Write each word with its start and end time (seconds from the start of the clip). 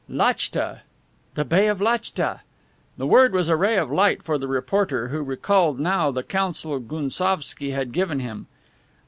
Lachtka! 0.09 0.81
"The 1.35 1.45
Bay 1.45 1.67
of 1.67 1.79
Lachtka!" 1.79 2.41
The 2.97 3.05
word 3.05 3.33
was 3.33 3.49
a 3.49 3.55
ray 3.55 3.77
of 3.77 3.91
light 3.91 4.23
for 4.23 4.39
the 4.39 4.47
reporter, 4.47 5.09
who 5.09 5.21
recalled 5.21 5.79
now 5.79 6.09
the 6.09 6.23
counsel 6.23 6.79
Gounsovski 6.79 7.69
had 7.71 7.91
given 7.91 8.19
him. 8.19 8.47